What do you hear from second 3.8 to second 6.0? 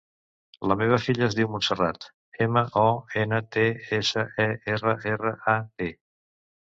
essa, e, erra, erra, a, te.